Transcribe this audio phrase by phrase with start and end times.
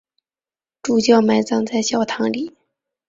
[0.81, 2.57] 主教埋葬在小堂里。